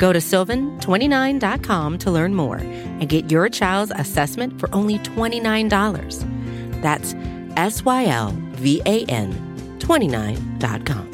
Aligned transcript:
Go 0.00 0.14
to 0.14 0.18
sylvan29.com 0.18 1.98
to 1.98 2.10
learn 2.10 2.34
more 2.34 2.56
and 2.56 3.06
get 3.06 3.30
your 3.30 3.50
child's 3.50 3.92
assessment 3.94 4.58
for 4.58 4.74
only 4.74 4.98
$29. 5.00 6.80
That's 6.80 7.14
S 7.58 7.84
Y 7.84 8.06
L 8.06 8.30
V 8.52 8.80
A 8.86 9.04
N 9.04 9.30
29.com. 9.78 11.10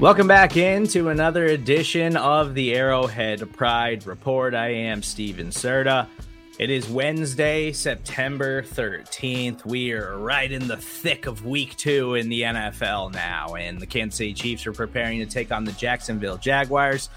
Welcome 0.00 0.26
back 0.26 0.56
into 0.56 1.08
another 1.08 1.44
edition 1.46 2.16
of 2.16 2.54
the 2.54 2.74
Arrowhead 2.74 3.52
Pride 3.52 4.04
Report. 4.08 4.56
I 4.56 4.70
am 4.70 5.04
Stephen 5.04 5.50
Serda. 5.50 6.08
It 6.56 6.70
is 6.70 6.88
Wednesday, 6.88 7.72
September 7.72 8.62
13th. 8.62 9.66
We 9.66 9.92
are 9.92 10.16
right 10.16 10.50
in 10.50 10.68
the 10.68 10.76
thick 10.76 11.26
of 11.26 11.44
week 11.44 11.76
two 11.76 12.14
in 12.14 12.28
the 12.28 12.42
NFL 12.42 13.12
now, 13.12 13.56
and 13.56 13.80
the 13.80 13.86
Kansas 13.86 14.18
City 14.18 14.34
Chiefs 14.34 14.64
are 14.68 14.72
preparing 14.72 15.18
to 15.18 15.26
take 15.26 15.50
on 15.50 15.64
the 15.64 15.72
Jacksonville 15.72 16.36
Jaguars 16.36 17.08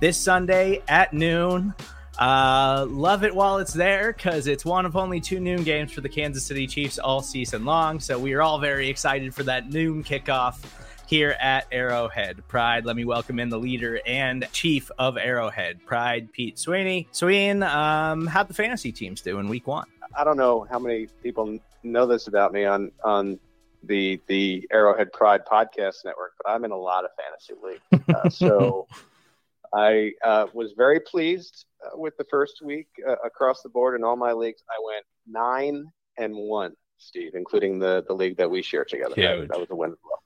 this 0.00 0.16
Sunday 0.16 0.82
at 0.88 1.12
noon. 1.12 1.74
Uh, 2.18 2.86
love 2.88 3.24
it 3.24 3.34
while 3.34 3.58
it's 3.58 3.74
there 3.74 4.14
because 4.14 4.46
it's 4.46 4.64
one 4.64 4.86
of 4.86 4.96
only 4.96 5.20
two 5.20 5.38
noon 5.38 5.64
games 5.64 5.92
for 5.92 6.00
the 6.00 6.08
Kansas 6.08 6.46
City 6.46 6.66
Chiefs 6.66 6.98
all 6.98 7.20
season 7.20 7.66
long. 7.66 8.00
So 8.00 8.18
we 8.18 8.32
are 8.32 8.40
all 8.40 8.58
very 8.58 8.88
excited 8.88 9.34
for 9.34 9.42
that 9.42 9.70
noon 9.70 10.02
kickoff 10.02 10.64
here 11.08 11.34
at 11.40 11.66
Arrowhead 11.72 12.46
Pride. 12.48 12.84
Let 12.84 12.94
me 12.94 13.06
welcome 13.06 13.38
in 13.38 13.48
the 13.48 13.58
leader 13.58 13.98
and 14.04 14.46
chief 14.52 14.90
of 14.98 15.16
Arrowhead 15.16 15.84
Pride, 15.86 16.30
Pete 16.34 16.58
Sweeney. 16.58 17.08
Sween, 17.12 17.62
um, 17.62 18.26
how'd 18.26 18.46
the 18.46 18.52
fantasy 18.52 18.92
teams 18.92 19.22
do 19.22 19.38
in 19.38 19.48
week 19.48 19.66
one? 19.66 19.86
I 20.14 20.22
don't 20.22 20.36
know 20.36 20.66
how 20.70 20.78
many 20.78 21.06
people 21.22 21.58
know 21.82 22.06
this 22.06 22.28
about 22.28 22.52
me 22.52 22.66
on 22.66 22.92
on 23.02 23.38
the 23.84 24.20
the 24.26 24.68
Arrowhead 24.70 25.10
Pride 25.14 25.46
podcast 25.50 26.04
network, 26.04 26.32
but 26.42 26.50
I'm 26.50 26.66
in 26.66 26.72
a 26.72 26.76
lot 26.76 27.06
of 27.06 27.10
fantasy 27.16 27.54
league. 27.62 28.04
Uh, 28.14 28.28
so 28.28 28.86
I 29.72 30.12
uh, 30.22 30.48
was 30.52 30.74
very 30.76 31.00
pleased 31.00 31.64
uh, 31.82 31.96
with 31.96 32.18
the 32.18 32.24
first 32.30 32.60
week 32.62 32.88
uh, 33.08 33.16
across 33.24 33.62
the 33.62 33.70
board 33.70 33.98
in 33.98 34.04
all 34.04 34.16
my 34.16 34.32
leagues. 34.32 34.62
I 34.68 34.78
went 34.84 35.06
nine 35.26 35.86
and 36.18 36.36
one, 36.36 36.74
Steve, 36.98 37.30
including 37.34 37.78
the 37.78 38.04
the 38.06 38.14
league 38.14 38.36
that 38.36 38.50
we 38.50 38.60
share 38.60 38.84
together. 38.84 39.14
That, 39.16 39.48
that 39.48 39.58
was 39.58 39.70
a 39.70 39.74
win 39.74 39.92
as 39.92 39.98
well. 40.04 40.22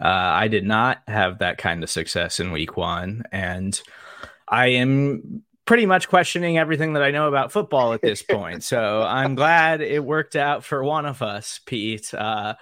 Uh, 0.00 0.06
I 0.08 0.48
did 0.48 0.64
not 0.64 0.98
have 1.08 1.38
that 1.38 1.58
kind 1.58 1.82
of 1.82 1.90
success 1.90 2.40
in 2.40 2.52
week 2.52 2.76
one, 2.76 3.24
and 3.32 3.80
I 4.48 4.68
am 4.68 5.42
pretty 5.66 5.86
much 5.86 6.08
questioning 6.08 6.58
everything 6.58 6.92
that 6.92 7.02
I 7.02 7.10
know 7.10 7.28
about 7.28 7.52
football 7.52 7.92
at 7.92 8.00
this 8.00 8.22
point. 8.22 8.62
so 8.62 9.02
I'm 9.02 9.34
glad 9.34 9.80
it 9.80 10.04
worked 10.04 10.36
out 10.36 10.64
for 10.64 10.82
one 10.84 11.06
of 11.06 11.22
us, 11.22 11.60
Pete. 11.66 12.14
Uh, 12.14 12.54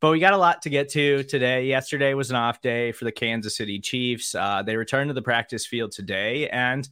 but 0.00 0.10
we 0.10 0.20
got 0.20 0.32
a 0.32 0.38
lot 0.38 0.62
to 0.62 0.70
get 0.70 0.88
to 0.90 1.24
today. 1.24 1.66
Yesterday 1.66 2.14
was 2.14 2.30
an 2.30 2.36
off 2.36 2.60
day 2.60 2.92
for 2.92 3.04
the 3.04 3.12
Kansas 3.12 3.56
City 3.56 3.80
Chiefs. 3.80 4.34
Uh, 4.34 4.62
they 4.62 4.76
returned 4.76 5.08
to 5.08 5.14
the 5.14 5.22
practice 5.22 5.66
field 5.66 5.92
today, 5.92 6.48
and 6.48 6.88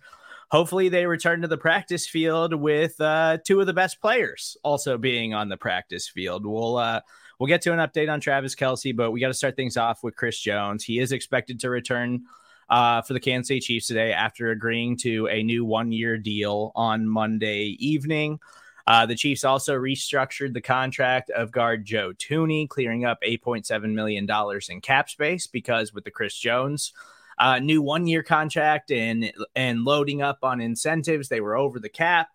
hopefully 0.50 0.88
they 0.88 1.06
return 1.06 1.42
to 1.42 1.48
the 1.48 1.58
practice 1.58 2.06
field 2.06 2.54
with 2.54 3.00
uh, 3.00 3.38
two 3.44 3.60
of 3.60 3.66
the 3.66 3.72
best 3.72 4.00
players 4.00 4.56
also 4.62 4.98
being 4.98 5.34
on 5.34 5.48
the 5.48 5.56
practice 5.56 6.08
field. 6.08 6.46
We'll 6.46 6.76
uh, 6.76 7.00
We'll 7.38 7.48
get 7.48 7.62
to 7.62 7.72
an 7.72 7.78
update 7.78 8.10
on 8.10 8.20
Travis 8.20 8.54
Kelce, 8.54 8.96
but 8.96 9.10
we 9.10 9.20
got 9.20 9.28
to 9.28 9.34
start 9.34 9.56
things 9.56 9.76
off 9.76 10.02
with 10.02 10.16
Chris 10.16 10.38
Jones. 10.38 10.84
He 10.84 10.98
is 10.98 11.12
expected 11.12 11.60
to 11.60 11.70
return 11.70 12.24
uh, 12.68 13.02
for 13.02 13.12
the 13.12 13.20
Kansas 13.20 13.48
City 13.48 13.60
Chiefs 13.60 13.86
today 13.86 14.12
after 14.12 14.50
agreeing 14.50 14.96
to 14.98 15.28
a 15.28 15.42
new 15.42 15.64
one 15.64 15.92
year 15.92 16.16
deal 16.16 16.72
on 16.74 17.06
Monday 17.06 17.76
evening. 17.78 18.40
Uh, 18.86 19.04
the 19.04 19.16
Chiefs 19.16 19.44
also 19.44 19.74
restructured 19.74 20.54
the 20.54 20.60
contract 20.60 21.30
of 21.30 21.50
guard 21.50 21.84
Joe 21.84 22.12
Thuney, 22.12 22.68
clearing 22.68 23.04
up 23.04 23.18
$8.7 23.22 23.92
million 23.92 24.28
in 24.68 24.80
cap 24.80 25.10
space 25.10 25.46
because 25.46 25.92
with 25.92 26.04
the 26.04 26.10
Chris 26.10 26.36
Jones 26.36 26.92
uh, 27.38 27.58
new 27.58 27.82
one 27.82 28.06
year 28.06 28.22
contract 28.22 28.90
and 28.90 29.32
and 29.54 29.84
loading 29.84 30.22
up 30.22 30.38
on 30.42 30.60
incentives, 30.60 31.28
they 31.28 31.40
were 31.40 31.56
over 31.56 31.78
the 31.78 31.88
cap. 31.88 32.28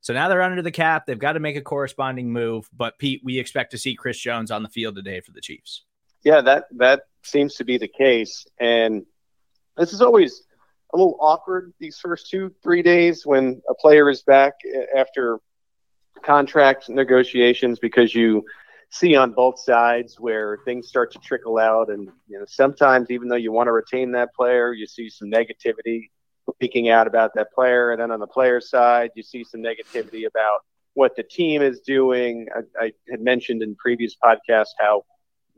So 0.00 0.12
now 0.12 0.28
they're 0.28 0.42
under 0.42 0.62
the 0.62 0.70
cap. 0.70 1.06
They've 1.06 1.18
got 1.18 1.32
to 1.32 1.40
make 1.40 1.56
a 1.56 1.60
corresponding 1.60 2.32
move. 2.32 2.68
But 2.72 2.98
Pete, 2.98 3.22
we 3.24 3.38
expect 3.38 3.72
to 3.72 3.78
see 3.78 3.94
Chris 3.94 4.18
Jones 4.18 4.50
on 4.50 4.62
the 4.62 4.68
field 4.68 4.94
today 4.94 5.20
for 5.20 5.32
the 5.32 5.40
Chiefs. 5.40 5.84
Yeah, 6.22 6.40
that 6.42 6.66
that 6.76 7.02
seems 7.22 7.54
to 7.56 7.64
be 7.64 7.78
the 7.78 7.88
case. 7.88 8.46
And 8.58 9.04
this 9.76 9.92
is 9.92 10.00
always 10.00 10.42
a 10.92 10.96
little 10.96 11.16
awkward 11.20 11.72
these 11.78 11.98
first 11.98 12.30
two 12.30 12.52
three 12.62 12.82
days 12.82 13.26
when 13.26 13.60
a 13.68 13.74
player 13.74 14.08
is 14.08 14.22
back 14.22 14.54
after 14.96 15.40
contract 16.22 16.88
negotiations 16.88 17.78
because 17.78 18.14
you 18.14 18.44
see 18.90 19.16
on 19.16 19.32
both 19.32 19.58
sides 19.58 20.18
where 20.18 20.58
things 20.64 20.88
start 20.88 21.12
to 21.12 21.18
trickle 21.18 21.58
out 21.58 21.90
and 21.90 22.08
you 22.28 22.38
know 22.38 22.44
sometimes 22.46 23.10
even 23.10 23.28
though 23.28 23.36
you 23.36 23.52
want 23.52 23.66
to 23.66 23.72
retain 23.72 24.12
that 24.12 24.32
player 24.34 24.72
you 24.72 24.86
see 24.86 25.10
some 25.10 25.30
negativity 25.30 26.08
speaking 26.54 26.88
out 26.88 27.06
about 27.06 27.32
that 27.34 27.52
player. 27.52 27.92
And 27.92 28.00
then 28.00 28.10
on 28.10 28.20
the 28.20 28.26
player 28.26 28.60
side, 28.60 29.10
you 29.14 29.22
see 29.22 29.44
some 29.44 29.62
negativity 29.62 30.26
about 30.26 30.60
what 30.94 31.16
the 31.16 31.22
team 31.22 31.62
is 31.62 31.80
doing. 31.80 32.48
I, 32.54 32.84
I 32.86 32.92
had 33.10 33.20
mentioned 33.20 33.62
in 33.62 33.74
previous 33.76 34.16
podcasts 34.22 34.74
how 34.78 35.04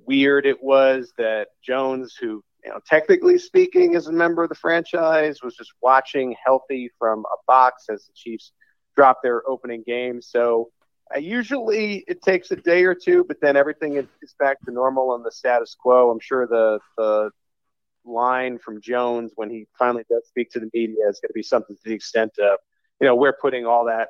weird 0.07 0.47
it 0.47 0.63
was 0.63 1.13
that 1.19 1.49
Jones, 1.63 2.17
who 2.19 2.43
you 2.65 2.71
know, 2.71 2.81
technically 2.87 3.39
speaking, 3.39 3.95
is 3.95 4.09
a 4.09 4.13
member 4.13 4.43
of 4.43 4.49
the 4.49 4.55
franchise, 4.55 5.43
was 5.43 5.55
just 5.55 5.73
watching 5.81 6.35
healthy 6.45 6.91
from 6.99 7.21
a 7.21 7.37
box 7.47 7.85
as 7.91 8.05
the 8.07 8.13
Chiefs 8.15 8.53
drop 8.97 9.23
their 9.23 9.49
opening 9.49 9.85
game. 9.87 10.21
So 10.21 10.71
uh, 11.15 11.19
usually 11.19 12.05
it 12.09 12.21
takes 12.23 12.51
a 12.51 12.57
day 12.57 12.85
or 12.85 12.95
two, 12.95 13.25
but 13.25 13.41
then 13.41 13.57
everything 13.57 13.95
is 13.97 14.35
back 14.41 14.61
to 14.65 14.73
normal 14.73 15.15
and 15.15 15.25
the 15.25 15.31
status 15.31 15.77
quo. 15.79 16.11
I'm 16.11 16.21
sure 16.21 16.47
the 16.47 16.81
the 16.97 17.31
line 18.09 18.59
from 18.59 18.81
Jones 18.81 19.33
when 19.37 19.51
he 19.51 19.67
finally 19.79 20.05
does 20.11 20.27
speak 20.27 20.51
to 20.51 20.61
the 20.61 20.71
media 20.75 21.09
is 21.09 21.21
going 21.21 21.29
to 21.29 21.35
be 21.35 21.43
something 21.43 21.77
to 21.77 21.83
the 21.85 21.95
extent 21.95 22.33
of, 22.39 22.59
you 23.01 23.07
know, 23.07 23.15
we're 23.15 23.37
putting 23.41 23.67
all 23.67 23.85
that 23.87 24.09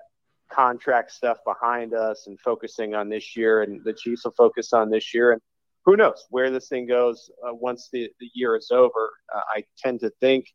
contract 0.50 1.10
stuff 1.10 1.38
behind 1.44 1.94
us 1.94 2.26
and 2.26 2.40
focusing 2.40 2.94
on 2.94 3.08
this 3.08 3.36
year, 3.36 3.62
and 3.62 3.84
the 3.84 3.92
Chiefs 3.92 4.24
will 4.24 4.32
focus 4.32 4.72
on 4.72 4.90
this 4.90 5.12
year. 5.12 5.32
And 5.32 5.40
who 5.84 5.96
knows 5.96 6.26
where 6.30 6.50
this 6.50 6.68
thing 6.68 6.86
goes 6.86 7.30
uh, 7.46 7.54
once 7.54 7.88
the, 7.92 8.08
the 8.20 8.30
year 8.34 8.56
is 8.56 8.70
over. 8.70 9.12
Uh, 9.34 9.40
I 9.56 9.64
tend 9.78 10.00
to 10.00 10.10
think 10.20 10.46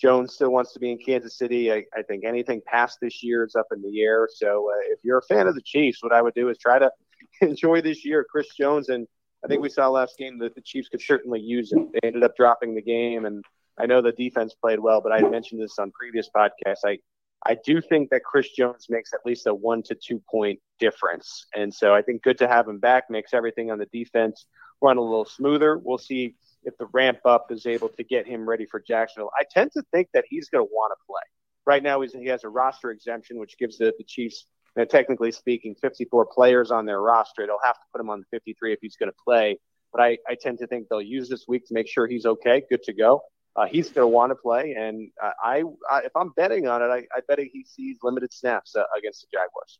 Jones 0.00 0.34
still 0.34 0.50
wants 0.50 0.72
to 0.72 0.80
be 0.80 0.90
in 0.90 0.98
Kansas 0.98 1.38
City. 1.38 1.72
I, 1.72 1.84
I 1.96 2.02
think 2.02 2.24
anything 2.24 2.60
past 2.66 2.98
this 3.00 3.22
year 3.22 3.44
is 3.44 3.54
up 3.54 3.66
in 3.72 3.82
the 3.82 4.02
air. 4.02 4.28
So 4.30 4.70
uh, 4.70 4.92
if 4.92 4.98
you're 5.04 5.18
a 5.18 5.22
fan 5.22 5.46
of 5.46 5.54
the 5.54 5.62
Chiefs, 5.62 6.02
what 6.02 6.12
I 6.12 6.22
would 6.22 6.34
do 6.34 6.48
is 6.48 6.58
try 6.58 6.78
to 6.78 6.90
enjoy 7.40 7.80
this 7.82 8.04
year. 8.04 8.26
Chris 8.28 8.48
Jones 8.54 8.88
and 8.88 9.06
I 9.44 9.48
think 9.48 9.62
we 9.62 9.68
saw 9.68 9.88
last 9.88 10.16
game 10.18 10.38
that 10.38 10.54
the 10.54 10.60
Chiefs 10.60 10.88
could 10.88 11.00
certainly 11.00 11.40
use 11.40 11.72
it. 11.72 11.80
They 11.92 12.06
ended 12.06 12.22
up 12.22 12.36
dropping 12.36 12.74
the 12.74 12.82
game, 12.82 13.24
and 13.24 13.44
I 13.78 13.86
know 13.86 14.00
the 14.00 14.12
defense 14.12 14.54
played 14.54 14.78
well, 14.78 15.00
but 15.00 15.12
I 15.12 15.28
mentioned 15.28 15.60
this 15.60 15.78
on 15.78 15.90
previous 15.92 16.28
podcasts. 16.34 16.84
I 16.84 16.98
I 17.44 17.56
do 17.64 17.80
think 17.80 18.10
that 18.10 18.22
Chris 18.22 18.50
Jones 18.50 18.86
makes 18.88 19.12
at 19.12 19.26
least 19.26 19.48
a 19.48 19.54
one 19.54 19.82
to 19.84 19.96
two 19.96 20.22
point 20.30 20.60
difference, 20.78 21.46
and 21.54 21.74
so 21.74 21.92
I 21.92 22.02
think 22.02 22.22
good 22.22 22.38
to 22.38 22.48
have 22.48 22.68
him 22.68 22.78
back 22.78 23.10
makes 23.10 23.34
everything 23.34 23.70
on 23.70 23.78
the 23.78 23.86
defense 23.86 24.46
run 24.80 24.96
a 24.96 25.00
little 25.00 25.24
smoother. 25.24 25.78
We'll 25.78 25.98
see 25.98 26.34
if 26.64 26.76
the 26.76 26.86
ramp 26.92 27.18
up 27.24 27.50
is 27.50 27.66
able 27.66 27.88
to 27.88 28.04
get 28.04 28.26
him 28.26 28.48
ready 28.48 28.66
for 28.66 28.80
Jacksonville. 28.80 29.30
I 29.38 29.44
tend 29.50 29.72
to 29.72 29.82
think 29.92 30.08
that 30.12 30.24
he's 30.28 30.48
going 30.48 30.66
to 30.66 30.70
want 30.72 30.92
to 30.92 31.06
play. 31.06 31.22
Right 31.64 31.82
now, 31.82 32.00
he 32.00 32.26
has 32.26 32.44
a 32.44 32.48
roster 32.48 32.90
exemption, 32.90 33.38
which 33.38 33.56
gives 33.58 33.78
the, 33.78 33.92
the 33.96 34.04
Chiefs 34.04 34.46
now, 34.76 34.84
technically 34.84 35.32
speaking, 35.32 35.74
54 35.80 36.26
players 36.26 36.70
on 36.70 36.86
their 36.86 37.00
roster. 37.00 37.46
They'll 37.46 37.58
have 37.64 37.74
to 37.74 37.86
put 37.92 38.00
him 38.00 38.08
on 38.08 38.20
the 38.20 38.26
53 38.30 38.72
if 38.72 38.78
he's 38.80 38.96
going 38.96 39.10
to 39.10 39.16
play. 39.24 39.58
But 39.92 40.02
I, 40.02 40.18
I 40.26 40.36
tend 40.40 40.58
to 40.60 40.66
think 40.66 40.88
they'll 40.88 41.02
use 41.02 41.28
this 41.28 41.44
week 41.46 41.66
to 41.68 41.74
make 41.74 41.86
sure 41.86 42.06
he's 42.06 42.24
okay, 42.24 42.62
good 42.70 42.82
to 42.84 42.94
go. 42.94 43.20
Uh, 43.54 43.66
he's 43.66 43.90
going 43.90 44.04
to 44.04 44.08
want 44.08 44.30
to 44.30 44.34
play, 44.34 44.74
and 44.78 45.10
I, 45.20 45.62
I, 45.90 45.98
if 46.04 46.12
I'm 46.16 46.30
betting 46.30 46.68
on 46.68 46.80
it, 46.80 46.86
I, 46.86 47.02
I 47.14 47.20
bet 47.28 47.38
he 47.38 47.66
sees 47.68 47.98
limited 48.02 48.32
snaps 48.32 48.74
uh, 48.74 48.84
against 48.96 49.20
the 49.20 49.26
Jaguars. 49.30 49.78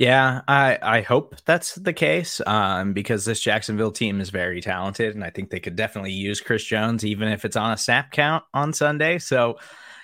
Yeah, 0.00 0.40
I 0.48 0.78
I 0.82 1.00
hope 1.02 1.36
that's 1.44 1.76
the 1.76 1.92
case 1.92 2.40
um, 2.44 2.92
because 2.92 3.24
this 3.24 3.38
Jacksonville 3.40 3.92
team 3.92 4.20
is 4.20 4.30
very 4.30 4.60
talented, 4.60 5.14
and 5.14 5.22
I 5.22 5.30
think 5.30 5.50
they 5.50 5.60
could 5.60 5.76
definitely 5.76 6.10
use 6.10 6.40
Chris 6.40 6.64
Jones, 6.64 7.04
even 7.04 7.28
if 7.28 7.44
it's 7.44 7.54
on 7.54 7.70
a 7.70 7.76
snap 7.76 8.10
count 8.10 8.42
on 8.52 8.72
Sunday. 8.72 9.20
So 9.20 9.58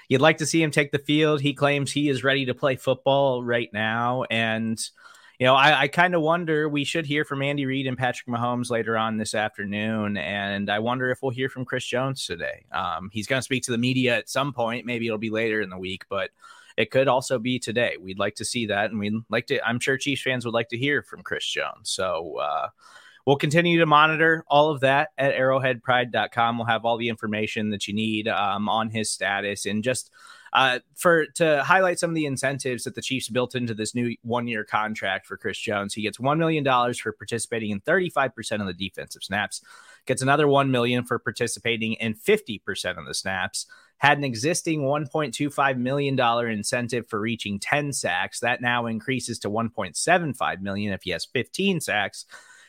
You'd 0.09 0.23
like 0.23 0.39
to 0.39 0.47
see 0.47 0.63
him 0.63 0.71
take 0.71 0.91
the 0.91 0.99
field. 0.99 1.41
He 1.41 1.53
claims 1.53 1.93
he 1.93 2.09
is 2.09 2.25
ready 2.25 2.47
to 2.47 2.55
play 2.55 2.77
football 2.77 3.45
right 3.45 3.71
now. 3.73 4.25
And, 4.31 4.81
you 5.39 5.47
know, 5.47 5.55
I, 5.55 5.83
I 5.83 5.89
kind 5.89 6.15
of 6.15 6.23
wonder. 6.23 6.67
We 6.67 6.85
should 6.85 7.05
hear 7.05 7.27
from 7.27 7.43
Andy 7.43 7.67
Reid 7.67 7.87
and 7.87 7.99
Patrick 7.99 8.27
Mahomes 8.27 8.71
later 8.71 8.97
on 8.97 9.19
this 9.19 9.35
afternoon, 9.35 10.17
and 10.17 10.71
I 10.71 10.79
wonder 10.79 11.11
if 11.11 11.23
we'll 11.23 11.31
hear 11.31 11.51
from 11.51 11.67
Chris 11.67 11.85
Jones 11.85 12.27
today. 12.27 12.65
Um, 12.73 13.11
he's 13.13 13.27
going 13.27 13.39
to 13.39 13.45
speak 13.45 13.65
to 13.65 13.71
the 13.71 13.79
media 13.79 14.17
at 14.17 14.31
some 14.31 14.53
point. 14.53 14.87
Maybe 14.87 15.07
it'll 15.07 15.19
be 15.19 15.31
later 15.31 15.61
in 15.61 15.69
the 15.71 15.79
week, 15.79 16.07
but 16.09 16.31
it 16.77 16.91
could 16.91 17.07
also 17.07 17.39
be 17.39 17.59
today. 17.59 17.97
We'd 18.01 18.19
like 18.19 18.37
to 18.37 18.45
see 18.45 18.67
that, 18.67 18.91
and 18.91 18.99
we'd 18.99 19.15
like 19.29 19.47
to. 19.49 19.65
I'm 19.65 19.79
sure 19.79 19.99
Chiefs 19.99 20.23
fans 20.23 20.45
would 20.45 20.55
like 20.55 20.71
to 20.71 20.79
hear 20.79 21.03
from 21.03 21.23
Chris 21.23 21.47
Jones. 21.47 21.91
So. 21.91 22.39
Uh, 22.39 22.69
we'll 23.29 23.37
continue 23.37 23.79
to 23.79 23.85
monitor 23.85 24.43
all 24.49 24.71
of 24.71 24.81
that 24.81 25.11
at 25.19 25.35
arrowheadpride.com. 25.35 26.57
We'll 26.57 26.67
have 26.67 26.87
all 26.87 26.97
the 26.97 27.11
information 27.11 27.69
that 27.69 27.87
you 27.87 27.93
need 27.93 28.27
um, 28.27 28.71
on 28.71 28.89
his 28.89 29.11
status 29.11 29.67
and 29.67 29.85
just 29.85 30.11
uh, 30.55 30.79
for 30.97 31.27
to 31.35 31.63
highlight 31.63 31.99
some 31.99 32.09
of 32.09 32.17
the 32.17 32.25
incentives 32.25 32.85
that 32.85 32.95
the 32.95 33.03
Chiefs 33.03 33.29
built 33.29 33.55
into 33.55 33.75
this 33.75 33.95
new 33.95 34.17
one-year 34.23 34.65
contract 34.65 35.27
for 35.27 35.37
Chris 35.37 35.59
Jones. 35.59 35.93
He 35.93 36.01
gets 36.01 36.19
one 36.19 36.39
million 36.39 36.65
dollars 36.65 36.99
for 36.99 37.13
participating 37.13 37.69
in 37.69 37.83
35% 37.83 38.63
of 38.63 38.67
the 38.67 38.73
defensive 38.73 39.23
snaps, 39.23 39.61
gets 40.07 40.23
another 40.23 40.49
one 40.49 40.71
million 40.71 41.05
for 41.05 41.19
participating 41.19 41.93
in 42.01 42.15
50% 42.15 42.97
of 42.97 43.05
the 43.05 43.13
snaps. 43.13 43.67
Had 43.99 44.17
an 44.17 44.25
existing 44.25 44.85
1.25 44.85 45.77
million 45.77 46.17
dollar 46.17 46.49
incentive 46.49 47.07
for 47.11 47.21
reaching 47.21 47.61
10 47.61 47.93
sacks. 47.93 48.41
That 48.41 48.63
now 48.63 48.87
increases 48.87 49.39
to 49.41 49.51
1.75 49.51 50.63
million 50.63 50.95
if 50.95 51.03
he 51.03 51.11
has 51.11 51.27
15 51.27 51.83
sacks. 51.83 52.25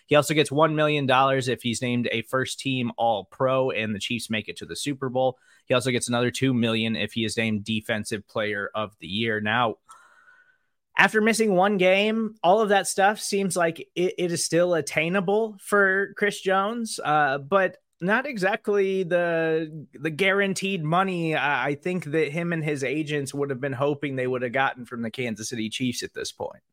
He 0.10 0.16
also 0.16 0.34
gets 0.34 0.50
$1 0.50 0.74
million 0.74 1.08
if 1.08 1.62
he's 1.62 1.84
named 1.84 2.10
a 2.12 2.24
first 2.24 2.60
team 2.60 2.92
All 2.98 3.26
Pro 3.26 3.70
and 3.70 3.94
the 3.94 4.00
Chiefs 4.00 4.32
make 4.32 4.50
it 4.50 4.58
to 4.58 4.66
the 4.66 4.76
Super 4.76 5.08
Bowl. 5.08 5.38
He 5.68 5.76
also 5.76 5.92
gets 5.92 6.10
another 6.10 6.32
2 6.32 6.52
million 6.52 6.96
if 6.96 7.14
he 7.14 7.24
is 7.24 7.38
named 7.38 7.64
Defensive 7.64 8.28
Player 8.28 8.72
of 8.74 8.98
the 9.00 9.08
Year. 9.08 9.40
Now, 9.40 9.76
after 10.98 11.22
missing 11.22 11.54
one 11.54 11.78
game, 11.78 12.34
all 12.44 12.60
of 12.60 12.70
that 12.70 12.88
stuff 12.88 13.22
seems 13.22 13.56
like 13.56 13.80
it, 13.96 14.16
it 14.18 14.32
is 14.32 14.44
still 14.44 14.74
attainable 14.74 15.58
for 15.62 16.12
Chris 16.18 16.42
Jones, 16.42 17.00
uh, 17.06 17.38
but 17.38 17.78
not 18.02 18.26
exactly 18.26 19.04
the 19.04 19.86
the 19.94 20.10
guaranteed 20.10 20.84
money 20.84 21.36
I 21.36 21.76
think 21.76 22.06
that 22.06 22.32
him 22.32 22.54
and 22.54 22.64
his 22.64 22.84
agents 22.84 23.34
would 23.34 23.50
have 23.50 23.60
been 23.60 23.74
hoping 23.74 24.16
they 24.16 24.26
would 24.26 24.42
have 24.42 24.54
gotten 24.54 24.86
from 24.86 25.02
the 25.02 25.12
Kansas 25.12 25.50
City 25.50 25.70
Chiefs 25.70 26.02
at 26.02 26.14
this 26.14 26.32
point. 26.32 26.64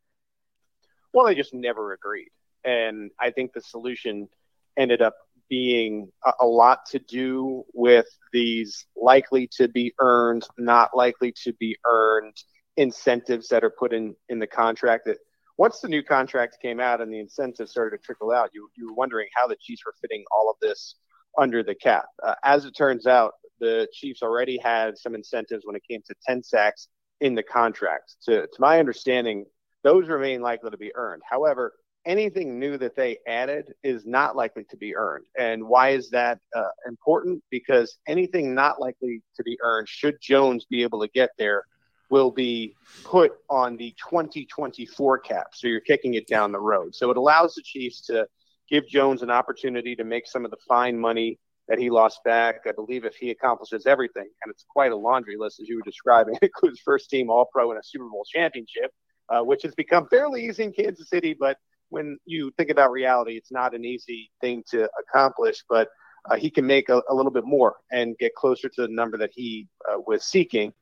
Well, 1.13 1.27
they 1.27 1.35
just 1.35 1.53
never 1.53 1.93
agreed. 1.93 2.31
And 2.67 3.11
I 3.21 3.31
think 3.31 3.53
the 3.53 3.63
solution 3.63 4.29
ended 4.77 5.01
up 5.01 5.15
being 5.49 6.11
a, 6.25 6.33
a 6.41 6.47
lot 6.47 6.81
to 6.91 6.99
do 6.99 7.65
with 7.73 8.07
these 8.33 8.87
likely 8.97 9.49
to 9.57 9.69
be 9.69 9.95
earned, 10.01 10.47
not 10.59 10.91
likely 10.95 11.33
to 11.45 11.53
be 11.55 11.77
earned 11.87 12.37
incentives 12.77 13.49
that 13.49 13.65
are 13.65 13.71
put 13.71 13.93
in 13.93 14.15
in 14.29 14.39
the 14.39 14.47
contract 14.47 15.07
that 15.07 15.19
once 15.59 15.81
the 15.81 15.89
new 15.89 16.03
contract 16.03 16.59
came 16.61 16.81
out 16.81 17.01
and 17.01 17.11
the 17.13 17.19
incentives 17.19 17.71
started 17.71 17.97
to 17.97 18.03
trickle 18.03 18.31
out, 18.31 18.51
you, 18.53 18.69
you 18.77 18.89
were 18.89 18.95
wondering 18.95 19.27
how 19.35 19.47
the 19.47 19.57
Chiefs 19.59 19.83
were 19.87 19.95
fitting 20.03 20.23
all 20.31 20.51
of 20.51 20.57
this 20.61 20.97
under 21.39 21.63
the 21.63 21.75
cap. 21.75 22.07
Uh, 22.23 22.35
as 22.45 22.67
it 22.67 22.73
turns 22.77 23.07
out, 23.07 23.33
the 23.59 23.89
Chiefs 23.95 24.23
already 24.23 24.59
had 24.59 24.99
some 24.99 25.15
incentives 25.15 25.65
when 25.65 25.77
it 25.77 25.83
came 25.89 26.03
to 26.07 26.15
10 26.27 26.43
sacks 26.43 26.89
in 27.23 27.35
the 27.35 27.43
contract. 27.43 28.17
To, 28.25 28.43
to 28.43 28.57
my 28.59 28.79
understanding, 28.79 29.47
those 29.83 30.09
remain 30.09 30.43
likely 30.43 30.71
to 30.71 30.77
be 30.77 30.95
earned. 30.95 31.23
However, 31.29 31.73
anything 32.07 32.59
new 32.59 32.79
that 32.79 32.97
they 32.97 33.19
added 33.27 33.75
is 33.83 34.07
not 34.07 34.37
likely 34.37 34.65
to 34.71 34.77
be 34.77 34.97
earned. 34.97 35.27
And 35.39 35.67
why 35.67 35.91
is 35.91 36.09
that 36.11 36.39
uh, 36.55 36.69
important? 36.87 37.43
Because 37.51 37.99
anything 38.07 38.55
not 38.55 38.81
likely 38.81 39.23
to 39.37 39.43
be 39.43 39.59
earned, 39.63 39.89
should 39.89 40.21
Jones 40.23 40.65
be 40.65 40.83
able 40.85 41.03
to 41.03 41.09
get 41.09 41.31
there, 41.37 41.65
will 42.09 42.31
be 42.31 42.77
put 43.05 43.33
on 43.51 43.77
the 43.77 43.95
2024 43.99 45.19
cap. 45.19 45.49
So 45.55 45.67
you're 45.67 45.81
kicking 45.81 46.15
it 46.15 46.29
down 46.29 46.53
the 46.53 46.61
road. 46.61 46.95
So 46.95 47.11
it 47.11 47.17
allows 47.17 47.55
the 47.55 47.63
Chiefs 47.63 48.03
to 48.07 48.29
give 48.71 48.87
Jones 48.87 49.23
an 49.23 49.31
opportunity 49.31 49.97
to 49.97 50.05
make 50.05 50.27
some 50.27 50.45
of 50.45 50.53
the 50.53 50.57
fine 50.69 50.99
money 50.99 51.39
that 51.69 51.79
he 51.81 51.91
lost 51.91 52.23
back. 52.25 52.61
I 52.67 52.73
believe 52.73 53.05
if 53.05 53.17
he 53.17 53.31
accomplishes 53.31 53.87
everything, 53.87 54.29
and 54.45 54.51
it's 54.51 54.65
quite 54.69 54.93
a 54.93 54.97
laundry 54.97 55.37
list 55.37 55.61
as 55.61 55.69
you 55.69 55.77
were 55.77 55.83
describing, 55.83 56.37
it 56.37 56.43
includes 56.43 56.81
first 56.85 57.11
team 57.11 57.29
All 57.29 57.49
Pro 57.53 57.71
and 57.71 57.81
a 57.81 57.83
Super 57.83 58.09
Bowl 58.09 58.25
championship, 58.33 58.93
uh, 59.29 59.41
which 59.41 59.63
has 59.65 59.75
become 59.75 60.07
fairly 60.09 60.47
easy 60.47 60.63
in 60.63 60.73
Kansas 60.73 61.09
City, 61.09 61.35
but 61.39 61.59
when 61.89 62.19
you 62.25 62.53
think 62.57 62.71
about 62.71 62.91
reality, 62.91 63.37
it's 63.37 63.53
not 63.53 63.75
an 63.75 63.85
easy 63.85 64.31
thing 64.41 64.63
to 64.71 64.89
accomplish, 65.01 65.63
but 65.69 65.89
uh, 66.29 66.37
he 66.37 66.51
can 66.51 66.67
make 66.67 66.89
a, 66.89 67.03
a, 67.09 67.15
little 67.15 67.31
bit 67.31 67.45
more 67.45 67.77
and 67.93 68.17
get 68.19 68.35
closer 68.35 68.69
to 68.69 68.83
the 68.83 68.89
number 68.89 69.17
that 69.17 69.31
he 69.33 69.69
uh, 69.89 69.99
was 70.07 70.25
seeking. 70.25 70.73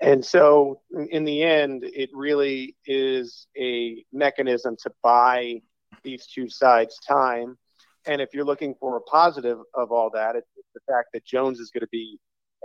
And 0.00 0.24
so, 0.24 0.80
in 1.10 1.24
the 1.24 1.42
end, 1.42 1.84
it 1.84 2.10
really 2.12 2.76
is 2.86 3.46
a 3.56 4.04
mechanism 4.12 4.76
to 4.82 4.90
buy 5.02 5.60
these 6.02 6.26
two 6.26 6.48
sides 6.48 6.98
time. 7.06 7.56
And 8.06 8.20
if 8.20 8.30
you're 8.34 8.44
looking 8.44 8.74
for 8.80 8.96
a 8.96 9.00
positive 9.02 9.58
of 9.74 9.92
all 9.92 10.10
that, 10.14 10.34
it's 10.34 10.48
the 10.74 10.80
fact 10.88 11.08
that 11.12 11.24
Jones 11.24 11.60
is 11.60 11.70
going 11.70 11.82
to 11.82 11.88
be 11.92 12.18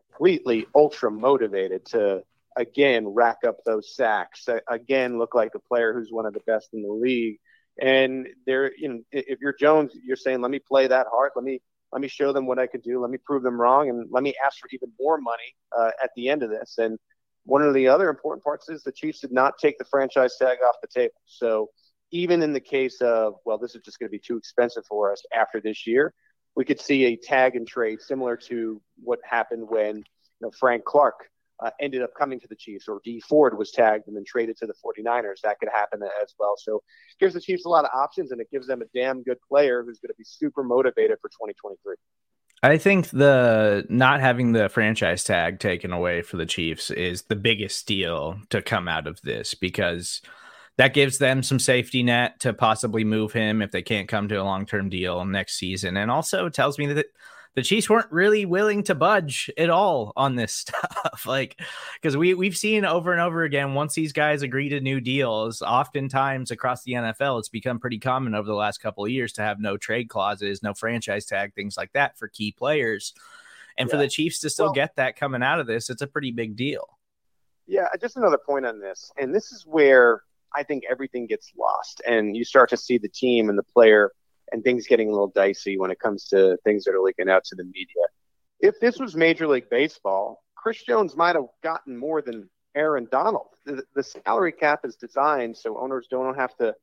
completely 0.09 0.65
ultra 0.73 1.11
motivated 1.11 1.85
to 1.87 2.23
again 2.55 3.07
rack 3.07 3.37
up 3.47 3.57
those 3.65 3.95
sacks, 3.95 4.47
again 4.67 5.19
look 5.19 5.35
like 5.35 5.51
a 5.53 5.59
player 5.59 5.93
who's 5.93 6.11
one 6.11 6.25
of 6.25 6.33
the 6.33 6.41
best 6.47 6.69
in 6.73 6.81
the 6.81 6.91
league 6.91 7.37
and 7.81 8.27
there, 8.45 8.71
you 8.77 8.89
know, 8.89 8.99
if 9.11 9.39
you're 9.39 9.55
Jones, 9.59 9.93
you're 10.03 10.17
saying, 10.17 10.41
let 10.41 10.51
me 10.51 10.59
play 10.59 10.87
that 10.87 11.07
hard. 11.11 11.31
Let 11.35 11.45
me 11.45 11.61
let 11.91 12.01
me 12.01 12.07
show 12.07 12.33
them 12.33 12.45
what 12.45 12.59
I 12.59 12.67
could 12.67 12.83
do. 12.83 12.99
Let 12.99 13.11
me 13.11 13.17
prove 13.17 13.43
them 13.43 13.59
wrong, 13.59 13.89
and 13.89 14.07
let 14.11 14.23
me 14.23 14.35
ask 14.43 14.59
for 14.59 14.67
even 14.71 14.91
more 14.99 15.17
money 15.19 15.55
uh, 15.77 15.91
at 16.03 16.09
the 16.15 16.29
end 16.29 16.43
of 16.43 16.49
this. 16.49 16.75
And 16.77 16.97
one 17.45 17.61
of 17.61 17.73
the 17.73 17.87
other 17.87 18.09
important 18.09 18.43
parts 18.43 18.67
is 18.67 18.83
the 18.83 18.91
Chiefs 18.91 19.21
did 19.21 19.31
not 19.31 19.57
take 19.57 19.77
the 19.77 19.85
franchise 19.85 20.35
tag 20.37 20.57
off 20.67 20.75
the 20.81 20.87
table. 20.87 21.21
So 21.25 21.69
even 22.11 22.43
in 22.43 22.51
the 22.51 22.59
case 22.59 22.99
of, 23.01 23.35
well, 23.45 23.57
this 23.57 23.73
is 23.73 23.81
just 23.83 23.99
going 23.99 24.09
to 24.09 24.11
be 24.11 24.19
too 24.19 24.37
expensive 24.37 24.85
for 24.85 25.11
us 25.11 25.23
after 25.33 25.61
this 25.61 25.87
year, 25.87 26.13
we 26.55 26.65
could 26.65 26.81
see 26.81 27.05
a 27.05 27.15
tag 27.15 27.55
and 27.55 27.67
trade 27.67 28.01
similar 28.01 28.35
to 28.35 28.81
what 29.01 29.19
happened 29.23 29.69
when 29.69 29.97
you 29.97 30.03
know, 30.41 30.51
Frank 30.59 30.83
Clark 30.83 31.29
uh, 31.59 31.71
ended 31.79 32.01
up 32.01 32.11
coming 32.17 32.39
to 32.39 32.47
the 32.47 32.55
Chiefs, 32.55 32.87
or 32.87 33.01
Dee 33.03 33.19
Ford 33.19 33.57
was 33.57 33.71
tagged 33.71 34.07
and 34.07 34.15
then 34.15 34.23
traded 34.25 34.57
to 34.57 34.67
the 34.67 34.73
49ers. 34.73 35.41
That 35.43 35.59
could 35.59 35.69
happen 35.73 36.01
as 36.21 36.33
well. 36.39 36.55
So 36.57 36.83
gives 37.19 37.33
the 37.33 37.41
Chiefs 37.41 37.65
a 37.65 37.69
lot 37.69 37.85
of 37.85 37.91
options, 37.93 38.31
and 38.31 38.39
it 38.39 38.51
gives 38.51 38.67
them 38.67 38.81
a 38.81 38.85
damn 38.93 39.23
good 39.23 39.37
player 39.47 39.83
who's 39.83 39.99
going 39.99 40.09
to 40.09 40.17
be 40.17 40.23
super 40.23 40.63
motivated 40.63 41.17
for 41.21 41.29
2023. 41.29 41.95
I 42.63 42.77
think 42.77 43.09
the 43.09 43.85
not 43.87 44.19
having 44.19 44.51
the 44.51 44.69
franchise 44.69 45.23
tag 45.23 45.59
taken 45.59 45.91
away 45.91 46.21
for 46.21 46.37
the 46.37 46.45
Chiefs 46.45 46.89
is 46.89 47.23
the 47.23 47.35
biggest 47.35 47.85
deal 47.87 48.39
to 48.49 48.61
come 48.61 48.87
out 48.87 49.05
of 49.05 49.21
this 49.21 49.53
because 49.53 50.21
that 50.77 50.93
gives 50.93 51.17
them 51.17 51.43
some 51.43 51.59
safety 51.59 52.03
net 52.03 52.39
to 52.41 52.53
possibly 52.53 53.03
move 53.03 53.33
him 53.33 53.61
if 53.61 53.71
they 53.71 53.81
can't 53.81 54.07
come 54.07 54.27
to 54.27 54.35
a 54.35 54.43
long 54.43 54.65
term 54.65 54.89
deal 54.89 55.23
next 55.25 55.57
season. 55.57 55.97
And 55.97 56.09
also 56.09 56.49
tells 56.49 56.79
me 56.79 56.87
that 56.93 57.07
the 57.57 57.63
Chiefs 57.63 57.89
weren't 57.89 58.11
really 58.11 58.45
willing 58.45 58.83
to 58.83 58.93
budge 58.93 59.49
at 59.57 59.71
all 59.71 60.13
on 60.15 60.35
this 60.35 60.53
stuff. 60.53 61.25
like, 61.25 61.59
because 61.95 62.15
we 62.15 62.35
we've 62.35 62.55
seen 62.55 62.85
over 62.85 63.11
and 63.11 63.19
over 63.19 63.41
again, 63.41 63.73
once 63.73 63.95
these 63.95 64.13
guys 64.13 64.43
agree 64.43 64.69
to 64.69 64.79
new 64.79 65.01
deals, 65.01 65.63
oftentimes 65.63 66.51
across 66.51 66.83
the 66.83 66.91
NFL, 66.91 67.39
it's 67.39 67.49
become 67.49 67.79
pretty 67.79 67.97
common 67.97 68.35
over 68.35 68.45
the 68.45 68.53
last 68.53 68.77
couple 68.77 69.03
of 69.03 69.09
years 69.09 69.33
to 69.33 69.41
have 69.41 69.59
no 69.59 69.75
trade 69.75 70.07
clauses, 70.07 70.61
no 70.61 70.75
franchise 70.75 71.25
tag, 71.25 71.55
things 71.55 71.75
like 71.75 71.91
that 71.93 72.15
for 72.19 72.27
key 72.27 72.51
players. 72.51 73.15
And 73.75 73.87
yeah. 73.87 73.91
for 73.91 73.97
the 73.97 74.07
Chiefs 74.07 74.39
to 74.41 74.51
still 74.51 74.67
well, 74.67 74.73
get 74.73 74.95
that 74.97 75.15
coming 75.15 75.41
out 75.41 75.59
of 75.59 75.65
this, 75.65 75.89
it's 75.89 76.03
a 76.03 76.07
pretty 76.07 76.31
big 76.31 76.55
deal. 76.55 76.87
Yeah, 77.65 77.87
just 77.99 78.17
another 78.17 78.37
point 78.37 78.67
on 78.67 78.79
this, 78.79 79.11
and 79.17 79.33
this 79.33 79.51
is 79.51 79.65
where 79.65 80.21
I 80.53 80.61
think 80.61 80.83
everything 80.87 81.25
gets 81.25 81.51
lost, 81.57 82.03
and 82.05 82.37
you 82.37 82.45
start 82.45 82.69
to 82.69 82.77
see 82.77 82.99
the 82.99 83.09
team 83.09 83.49
and 83.49 83.57
the 83.57 83.63
player 83.63 84.11
and 84.51 84.63
things 84.63 84.87
getting 84.87 85.09
a 85.09 85.11
little 85.11 85.27
dicey 85.27 85.77
when 85.77 85.91
it 85.91 85.99
comes 85.99 86.25
to 86.25 86.57
things 86.63 86.83
that 86.85 86.93
are 86.93 87.01
leaking 87.01 87.29
out 87.29 87.43
to 87.45 87.55
the 87.55 87.63
media. 87.63 88.03
If 88.59 88.79
this 88.79 88.97
was 88.99 89.15
Major 89.15 89.47
League 89.47 89.69
Baseball, 89.69 90.43
Chris 90.55 90.83
Jones 90.83 91.15
might 91.15 91.35
have 91.35 91.47
gotten 91.63 91.97
more 91.97 92.21
than 92.21 92.49
Aaron 92.75 93.07
Donald. 93.11 93.49
The, 93.65 93.83
the 93.95 94.03
salary 94.03 94.51
cap 94.51 94.81
is 94.83 94.95
designed 94.95 95.57
so 95.57 95.77
owners 95.77 96.07
don't 96.09 96.35
have 96.35 96.55
to 96.57 96.75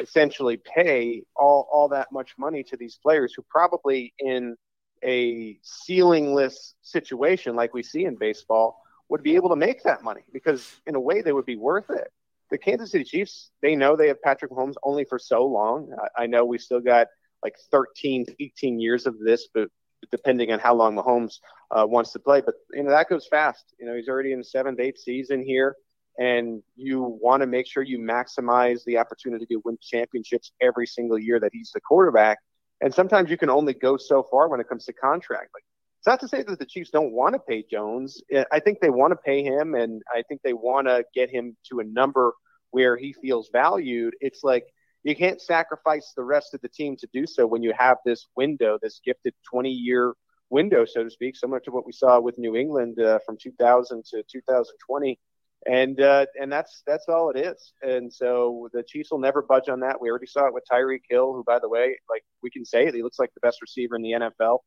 essentially 0.00 0.56
pay 0.56 1.22
all, 1.34 1.68
all 1.72 1.88
that 1.88 2.12
much 2.12 2.34
money 2.38 2.62
to 2.64 2.76
these 2.76 2.98
players 3.02 3.34
who 3.34 3.42
probably 3.48 4.14
in 4.18 4.56
a 5.04 5.58
ceilingless 5.64 6.74
situation 6.82 7.56
like 7.56 7.74
we 7.74 7.82
see 7.82 8.04
in 8.04 8.16
baseball 8.16 8.82
would 9.08 9.22
be 9.22 9.36
able 9.36 9.48
to 9.48 9.56
make 9.56 9.82
that 9.84 10.02
money 10.02 10.22
because 10.32 10.80
in 10.86 10.94
a 10.94 11.00
way 11.00 11.22
they 11.22 11.32
would 11.32 11.46
be 11.46 11.56
worth 11.56 11.90
it 11.90 12.12
the 12.50 12.58
Kansas 12.58 12.90
City 12.90 13.04
Chiefs, 13.04 13.50
they 13.62 13.74
know 13.74 13.96
they 13.96 14.08
have 14.08 14.22
Patrick 14.22 14.50
Mahomes 14.50 14.74
only 14.82 15.04
for 15.04 15.18
so 15.18 15.46
long. 15.46 15.90
I, 16.16 16.24
I 16.24 16.26
know 16.26 16.44
we 16.44 16.58
still 16.58 16.80
got 16.80 17.08
like 17.42 17.54
13, 17.70 18.26
18 18.40 18.80
years 18.80 19.06
of 19.06 19.18
this, 19.18 19.48
but 19.52 19.68
depending 20.10 20.52
on 20.52 20.58
how 20.58 20.74
long 20.74 20.96
Mahomes 20.96 21.36
uh, 21.70 21.86
wants 21.86 22.12
to 22.12 22.18
play. 22.18 22.40
But 22.40 22.54
you 22.72 22.82
know 22.82 22.90
that 22.90 23.08
goes 23.08 23.26
fast. 23.28 23.74
You 23.78 23.86
know 23.86 23.94
he's 23.94 24.08
already 24.08 24.32
in 24.32 24.38
the 24.38 24.44
seventh, 24.44 24.80
eighth 24.80 24.98
season 24.98 25.42
here, 25.42 25.76
and 26.18 26.62
you 26.76 27.18
want 27.20 27.42
to 27.42 27.46
make 27.46 27.66
sure 27.66 27.82
you 27.82 27.98
maximize 27.98 28.84
the 28.84 28.98
opportunity 28.98 29.46
to 29.46 29.60
win 29.64 29.78
championships 29.80 30.52
every 30.60 30.86
single 30.86 31.18
year 31.18 31.40
that 31.40 31.50
he's 31.52 31.70
the 31.72 31.80
quarterback. 31.80 32.38
And 32.80 32.94
sometimes 32.94 33.28
you 33.28 33.36
can 33.36 33.50
only 33.50 33.74
go 33.74 33.96
so 33.96 34.22
far 34.30 34.48
when 34.48 34.60
it 34.60 34.68
comes 34.68 34.84
to 34.84 34.92
contract. 34.92 35.50
Like 35.54 35.64
not 36.08 36.20
to 36.20 36.28
say 36.28 36.42
that 36.42 36.58
the 36.58 36.66
Chiefs 36.66 36.90
don't 36.90 37.12
want 37.12 37.34
to 37.34 37.38
pay 37.38 37.64
Jones. 37.70 38.20
I 38.50 38.60
think 38.60 38.80
they 38.80 38.90
want 38.90 39.12
to 39.12 39.16
pay 39.16 39.44
him, 39.44 39.74
and 39.74 40.02
I 40.12 40.22
think 40.22 40.40
they 40.42 40.54
want 40.54 40.88
to 40.88 41.04
get 41.14 41.30
him 41.30 41.56
to 41.70 41.80
a 41.80 41.84
number 41.84 42.32
where 42.70 42.96
he 42.96 43.12
feels 43.12 43.48
valued, 43.52 44.14
it's 44.20 44.40
like 44.42 44.64
you 45.02 45.14
can't 45.14 45.40
sacrifice 45.40 46.12
the 46.16 46.24
rest 46.24 46.54
of 46.54 46.60
the 46.60 46.68
team 46.68 46.96
to 46.96 47.08
do 47.12 47.26
so 47.26 47.46
when 47.46 47.62
you 47.62 47.72
have 47.76 47.98
this 48.04 48.26
window, 48.36 48.78
this 48.82 49.00
gifted 49.04 49.34
20 49.50 49.70
year 49.70 50.14
window, 50.50 50.84
so 50.84 51.04
to 51.04 51.10
speak, 51.10 51.36
similar 51.36 51.60
to 51.60 51.70
what 51.70 51.86
we 51.86 51.92
saw 51.92 52.20
with 52.20 52.38
New 52.38 52.56
England 52.56 52.98
uh, 53.00 53.18
from 53.24 53.36
2000 53.40 54.04
to 54.10 54.22
2020. 54.30 55.18
And 55.66 56.00
uh, 56.00 56.26
and 56.40 56.52
that's 56.52 56.82
that's 56.86 57.08
all 57.08 57.30
it 57.30 57.36
is. 57.36 57.72
And 57.82 58.12
so 58.12 58.68
the 58.72 58.84
Chiefs 58.84 59.10
will 59.10 59.18
never 59.18 59.42
budge 59.42 59.68
on 59.68 59.80
that. 59.80 60.00
We 60.00 60.08
already 60.08 60.26
saw 60.26 60.46
it 60.46 60.54
with 60.54 60.62
Tyreek 60.70 61.02
Hill, 61.10 61.32
who, 61.32 61.42
by 61.44 61.58
the 61.58 61.68
way, 61.68 61.98
like 62.08 62.22
we 62.44 62.50
can 62.50 62.64
say 62.64 62.86
it, 62.86 62.94
he 62.94 63.02
looks 63.02 63.18
like 63.18 63.34
the 63.34 63.40
best 63.40 63.60
receiver 63.60 63.96
in 63.96 64.02
the 64.02 64.12
NFL 64.12 64.60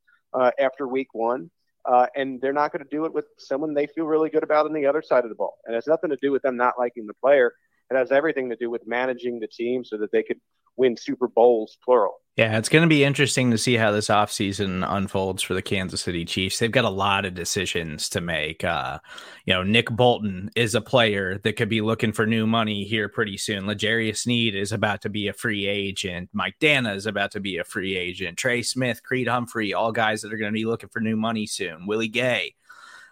after 0.58 0.86
Week 0.86 1.08
One. 1.12 1.50
Uh, 1.84 2.06
and 2.14 2.40
they're 2.40 2.52
not 2.52 2.70
going 2.70 2.84
to 2.84 2.88
do 2.88 3.06
it 3.06 3.12
with 3.12 3.24
someone 3.38 3.74
they 3.74 3.88
feel 3.88 4.04
really 4.04 4.30
good 4.30 4.44
about 4.44 4.66
on 4.66 4.72
the 4.72 4.86
other 4.86 5.02
side 5.02 5.24
of 5.24 5.30
the 5.30 5.34
ball. 5.34 5.56
And 5.66 5.74
it 5.74 5.78
has 5.78 5.88
nothing 5.88 6.10
to 6.10 6.18
do 6.22 6.30
with 6.30 6.42
them 6.42 6.56
not 6.56 6.74
liking 6.78 7.08
the 7.08 7.14
player. 7.14 7.52
It 7.90 7.96
has 7.96 8.12
everything 8.12 8.50
to 8.50 8.56
do 8.56 8.70
with 8.70 8.86
managing 8.86 9.40
the 9.40 9.48
team 9.48 9.84
so 9.84 9.96
that 9.98 10.12
they 10.12 10.22
could 10.22 10.38
win 10.76 10.96
Super 10.96 11.28
Bowls, 11.28 11.78
plural. 11.84 12.14
Yeah, 12.36 12.56
it's 12.56 12.70
going 12.70 12.82
to 12.82 12.88
be 12.88 13.04
interesting 13.04 13.50
to 13.50 13.58
see 13.58 13.74
how 13.74 13.90
this 13.90 14.08
offseason 14.08 14.86
unfolds 14.88 15.42
for 15.42 15.52
the 15.52 15.60
Kansas 15.60 16.00
City 16.00 16.24
Chiefs. 16.24 16.58
They've 16.58 16.72
got 16.72 16.86
a 16.86 16.90
lot 16.90 17.26
of 17.26 17.34
decisions 17.34 18.08
to 18.08 18.22
make. 18.22 18.64
Uh, 18.64 19.00
you 19.44 19.52
know, 19.52 19.62
Nick 19.62 19.90
Bolton 19.90 20.50
is 20.56 20.74
a 20.74 20.80
player 20.80 21.36
that 21.44 21.58
could 21.58 21.68
be 21.68 21.82
looking 21.82 22.10
for 22.10 22.24
new 22.24 22.46
money 22.46 22.84
here 22.84 23.10
pretty 23.10 23.36
soon. 23.36 23.66
L'Jarius 23.66 24.20
Sneed 24.20 24.54
is 24.54 24.72
about 24.72 25.02
to 25.02 25.10
be 25.10 25.28
a 25.28 25.34
free 25.34 25.66
agent. 25.66 26.30
Mike 26.32 26.56
Danna 26.58 26.96
is 26.96 27.04
about 27.04 27.32
to 27.32 27.40
be 27.40 27.58
a 27.58 27.64
free 27.64 27.98
agent. 27.98 28.38
Trey 28.38 28.62
Smith, 28.62 29.02
Creed 29.02 29.28
Humphrey, 29.28 29.74
all 29.74 29.92
guys 29.92 30.22
that 30.22 30.32
are 30.32 30.38
going 30.38 30.52
to 30.52 30.58
be 30.58 30.64
looking 30.64 30.88
for 30.88 31.00
new 31.00 31.16
money 31.16 31.46
soon. 31.46 31.86
Willie 31.86 32.08
Gay. 32.08 32.54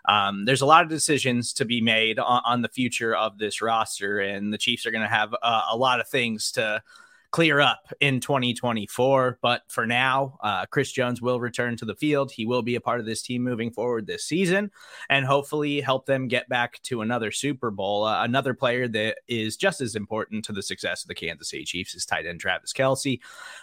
Um, 0.09 0.47
there's 0.47 0.63
a 0.63 0.67
lot 0.67 0.83
of 0.83 0.89
decisions 0.89 1.53
to 1.55 1.67
be 1.67 1.83
made 1.83 2.19
on, 2.19 2.41
on, 2.47 2.63
the 2.63 2.69
future 2.69 3.15
of 3.15 3.37
this 3.37 3.61
roster, 3.61 4.19
and 4.19 4.51
the 4.51 4.57
Chiefs 4.57 4.87
are 4.87 4.91
going 4.91 5.03
to 5.03 5.15
have 5.15 5.35
uh, 5.43 5.63
a 5.71 5.77
lot 5.77 6.01
of 6.01 6.09
things 6.09 6.53
to 6.53 6.83
clear 7.31 7.61
up 7.61 7.93
in 8.01 8.21
2024. 8.21 9.39
But 9.41 9.63
for 9.69 9.87
now, 9.87 10.39
uh, 10.43 10.67
Chris 10.67 10.91
Jones 10.91 11.23
will 11.23 11.41
return 11.41 11.77
to 11.77 11.85
the 11.85 11.95
field. 11.95 12.33
He 12.33 12.47
will 12.47 12.63
be 12.63 12.75
a 12.75 12.81
part 12.81 13.01
of 13.01 13.07
this 13.07 13.23
team 13.23 13.43
moving 13.43 13.71
forward 13.71 14.07
this 14.07 14.25
season 14.25 14.71
and 15.09 15.25
hopefully 15.25 15.81
help 15.81 16.07
them 16.07 16.29
get 16.29 16.49
back 16.49 16.83
to 16.85 17.03
another 17.03 17.31
Super 17.31 17.71
Bowl. 17.71 18.05
Uh, 18.05 18.25
another 18.25 18.55
player 18.55 18.89
that 18.89 19.19
is 19.29 19.57
just 19.57 19.81
as 19.81 19.95
important 19.95 20.45
to 20.47 20.53
the 20.53 20.63
success 20.63 21.03
of 21.03 21.09
the 21.09 21.15
Kansas 21.15 21.51
City 21.51 21.65
Chiefs 21.65 21.95
is 21.95 22.05
tight 22.05 22.27
end 22.27 22.41
Travis 22.41 22.73
Kelce. 22.73 23.21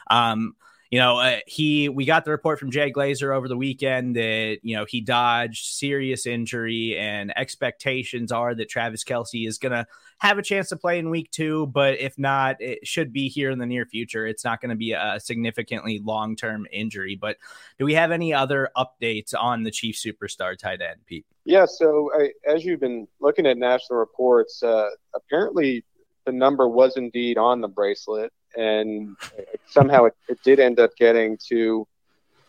Um, 0.10 0.56
you 0.90 1.00
know, 1.00 1.20
uh, 1.20 1.40
he 1.46 1.90
we 1.90 2.06
got 2.06 2.24
the 2.24 2.32
report 2.32 2.60
from 2.60 2.72
Jay 2.72 2.92
Glazer 2.92 3.36
over 3.36 3.50
the 3.50 3.58
weekend 3.58 4.16
that 4.16 4.60
you 4.62 4.76
know 4.78 4.86
he 4.86 5.02
dodged 5.02 5.66
serious 5.66 6.26
injury, 6.26 6.98
and 6.98 7.38
expectations 7.38 8.32
are 8.32 8.56
that 8.56 8.70
Travis 8.70 9.04
Kelce 9.04 9.46
is 9.48 9.58
going 9.58 9.74
to 9.74 9.86
have 10.20 10.38
a 10.38 10.42
chance 10.42 10.70
to 10.70 10.76
play 10.76 11.00
in 11.00 11.10
week 11.10 11.30
two, 11.32 11.68
but 11.68 12.00
if 12.00 12.18
not, 12.18 12.58
it 12.60 12.88
should 12.88 13.14
be 13.14 13.30
here 13.30 13.52
in 13.52 13.60
the 13.60 13.66
near 13.66 13.86
future. 13.86 14.26
It's 14.26 14.44
not 14.44 14.62
going 14.62 14.70
to 14.70 14.76
be 14.76 14.94
a 14.94 15.20
significantly 15.20 16.00
long 16.04 16.36
term 16.36 16.66
injury. 16.72 17.16
But 17.16 17.38
do 17.78 17.86
we 17.86 17.94
have 17.94 18.12
any 18.12 18.34
other 18.34 18.70
updates 18.76 19.34
on 19.38 19.64
the 19.64 19.72
Chief 19.72 19.96
superstar 19.96 20.58
tight 20.58 20.82
end, 20.82 21.02
Pete? 21.06 21.26
Yeah. 21.46 21.66
So 21.66 22.12
I, 22.18 22.32
as 22.50 22.66
you've 22.66 22.80
been 22.80 23.08
looking 23.20 23.46
at 23.46 23.58
national 23.58 24.00
reports, 24.00 24.64
uh, 24.64 24.90
apparently 25.16 25.86
the 26.26 26.32
number 26.32 26.68
was 26.68 26.98
indeed 26.98 27.38
on 27.38 27.62
the 27.62 27.68
bracelet 27.68 28.34
and 28.58 29.16
somehow 29.68 30.06
it, 30.06 30.14
it 30.28 30.42
did 30.44 30.60
end 30.60 30.80
up 30.80 30.96
getting 30.98 31.38
to 31.50 31.88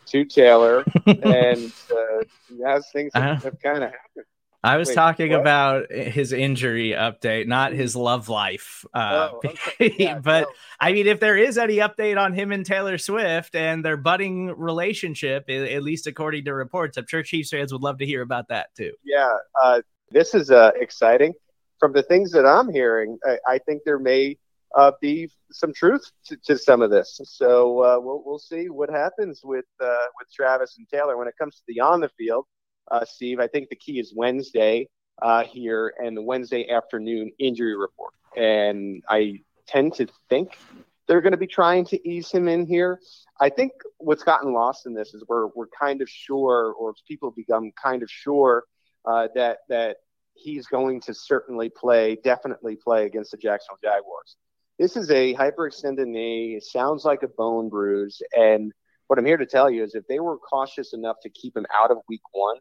to 0.06 0.25
Taylor, 0.25 0.84
and 1.06 1.70
uh, 1.92 2.66
as 2.66 2.90
things 2.90 3.12
have, 3.14 3.25
uh-huh. 3.25 3.40
have 3.44 3.60
kind 3.60 3.84
of 3.84 3.90
happened. 3.90 4.26
I 4.62 4.76
was 4.76 4.88
Wait, 4.88 4.94
talking 4.94 5.30
what? 5.30 5.40
about 5.40 5.92
his 5.92 6.32
injury 6.32 6.90
update, 6.90 7.46
not 7.46 7.72
his 7.72 7.94
love 7.94 8.28
life. 8.28 8.84
Uh, 8.92 9.30
oh, 9.32 9.40
okay. 9.44 9.94
yeah, 9.98 10.18
but 10.22 10.42
no. 10.42 10.46
I 10.80 10.92
mean, 10.92 11.06
if 11.06 11.20
there 11.20 11.36
is 11.36 11.58
any 11.58 11.76
update 11.76 12.18
on 12.18 12.32
him 12.32 12.50
and 12.50 12.66
Taylor 12.66 12.98
Swift 12.98 13.54
and 13.54 13.84
their 13.84 13.96
budding 13.96 14.48
relationship, 14.58 15.48
at 15.48 15.82
least 15.82 16.06
according 16.06 16.44
to 16.46 16.54
reports, 16.54 16.96
I'm 16.96 17.06
sure 17.06 17.22
Chiefs 17.22 17.50
fans 17.50 17.72
would 17.72 17.82
love 17.82 17.98
to 17.98 18.06
hear 18.06 18.22
about 18.22 18.48
that 18.48 18.74
too. 18.76 18.92
Yeah, 19.04 19.32
uh, 19.62 19.82
this 20.10 20.34
is 20.34 20.50
uh, 20.50 20.72
exciting. 20.76 21.34
From 21.78 21.92
the 21.92 22.02
things 22.02 22.32
that 22.32 22.44
I'm 22.44 22.72
hearing, 22.72 23.18
I, 23.24 23.38
I 23.46 23.58
think 23.58 23.82
there 23.84 24.00
may 24.00 24.36
uh, 24.74 24.92
be 25.00 25.30
some 25.52 25.72
truth 25.72 26.10
to, 26.26 26.36
to, 26.44 26.58
some 26.58 26.82
of 26.82 26.90
this. 26.90 27.20
So 27.24 27.82
uh, 27.84 28.00
we'll 28.00 28.22
we'll 28.26 28.40
see 28.40 28.68
what 28.68 28.90
happens 28.90 29.40
with 29.44 29.64
uh, 29.80 30.06
with 30.18 30.32
Travis 30.32 30.76
and 30.78 30.88
Taylor 30.88 31.16
when 31.16 31.28
it 31.28 31.34
comes 31.38 31.56
to 31.56 31.62
the 31.68 31.80
on 31.80 32.00
the 32.00 32.08
field. 32.18 32.46
Uh, 32.90 33.04
Steve, 33.04 33.40
I 33.40 33.47
think 33.47 33.68
the 33.68 33.76
key 33.76 33.99
is 33.99 34.12
Wednesday 34.14 34.88
uh, 35.21 35.45
here 35.45 35.95
and 35.99 36.16
the 36.16 36.23
Wednesday 36.23 36.68
afternoon 36.71 37.30
injury 37.38 37.76
report. 37.76 38.14
And 38.37 39.02
I 39.09 39.40
tend 39.66 39.95
to 39.95 40.07
think 40.28 40.59
they're 41.07 41.21
going 41.21 41.33
to 41.33 41.38
be 41.38 41.47
trying 41.47 41.85
to 41.87 42.09
ease 42.09 42.30
him 42.30 42.49
in 42.49 42.66
here. 42.66 43.00
I 43.40 43.49
think 43.49 43.73
what's 43.99 44.23
gotten 44.23 44.52
lost 44.52 44.87
in 44.87 44.95
this 44.95 45.14
is 45.14 45.25
we're 45.28 45.49
we're 45.54 45.68
kind 45.68 46.02
of 46.02 46.09
sure, 46.09 46.75
or 46.78 46.95
people 47.07 47.30
become 47.30 47.73
kind 47.83 48.02
of 48.02 48.11
sure 48.11 48.64
uh, 49.04 49.28
that 49.35 49.59
that 49.68 49.97
he's 50.35 50.66
going 50.66 51.00
to 51.02 51.14
certainly 51.14 51.68
play, 51.68 52.16
definitely 52.23 52.76
play 52.76 53.07
against 53.07 53.33
the 53.33 53.37
Jacksonville 53.37 53.78
Jaguars. 53.83 54.37
This 54.78 54.97
is 54.97 55.11
a 55.11 55.35
hyperextended 55.35 56.07
knee. 56.07 56.54
It 56.54 56.62
sounds 56.62 57.04
like 57.04 57.25
a 57.25 57.28
bone 57.28 57.68
bruise. 57.68 58.23
And 58.37 58.73
what 59.08 59.18
I'm 59.18 59.26
here 59.26 59.36
to 59.36 59.46
tell 59.46 59.70
you 59.70 59.82
is 59.82 59.94
if 59.94 60.06
they 60.06 60.20
were 60.20 60.38
cautious 60.38 60.92
enough 60.92 61.16
to 61.22 61.30
keep 61.30 61.56
him 61.56 61.66
out 61.74 61.90
of 61.90 61.98
week 62.08 62.22
one, 62.32 62.56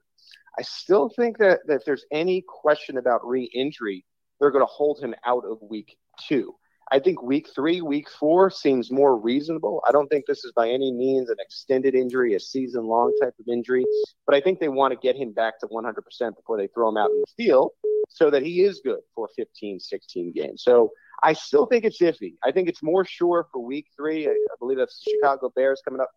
I 0.58 0.64
still 0.64 1.10
think 1.16 1.38
that, 1.38 1.60
that 1.68 1.76
if 1.76 1.86
there's 1.86 2.06
any 2.12 2.44
question 2.48 2.98
about 2.98 3.26
re 3.26 3.44
injury, 3.54 4.04
they're 4.40 4.52
going 4.52 4.66
to 4.66 4.72
hold 4.72 5.00
him 5.00 5.14
out 5.26 5.44
of 5.46 5.60
week 5.62 5.98
two. 6.28 6.56
I 6.90 7.00
think 7.00 7.22
week 7.22 7.50
three, 7.54 7.82
week 7.82 8.10
four 8.10 8.50
seems 8.50 8.92
more 8.92 9.20
reasonable. 9.20 9.84
I 9.88 9.92
don't 9.92 10.08
think 10.08 10.26
this 10.26 10.46
is 10.46 10.54
by 10.56 10.70
any 10.70 10.94
means 10.94 11.30
an 11.30 11.36
extended 11.40 11.96
injury, 11.96 12.34
a 12.34 12.40
season 12.40 12.86
long 12.86 13.14
type 13.22 13.34
of 13.40 13.46
injury, 13.52 13.86
but 14.26 14.36
I 14.36 14.40
think 14.40 14.60
they 14.60 14.70
want 14.70 14.94
to 14.94 15.00
get 15.06 15.18
him 15.18 15.34
back 15.34 15.60
to 15.60 15.68
100% 15.68 15.94
before 16.36 16.58
they 16.58 16.68
throw 16.68 16.88
him 16.88 16.96
out 16.96 17.10
in 17.10 17.20
the 17.20 17.44
field 17.44 17.72
so 18.08 18.30
that 18.30 18.42
he 18.42 18.62
is 18.62 18.80
good 18.86 19.00
for 19.14 19.28
15, 19.36 19.82
16 19.82 20.32
games. 20.32 20.64
So 20.64 20.92
I 21.24 21.34
still 21.34 21.66
think 21.66 21.84
it's 21.84 22.02
iffy. 22.02 22.36
I 22.44 22.52
think 22.54 22.70
it's 22.70 22.84
more 22.84 23.04
sure 23.04 23.48
for 23.52 23.60
week 23.60 23.88
three. 23.96 24.28
I, 24.28 24.32
I 24.32 24.56
believe 24.60 24.78
that's 24.78 25.04
the 25.04 25.12
Chicago 25.12 25.52
Bears 25.56 25.82
coming 25.84 26.00
up 26.00 26.10